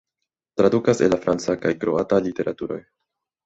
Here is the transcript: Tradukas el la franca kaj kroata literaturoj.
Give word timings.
Tradukas 0.61 1.03
el 1.09 1.13
la 1.15 1.21
franca 1.27 1.57
kaj 1.67 1.77
kroata 1.85 2.23
literaturoj. 2.31 2.83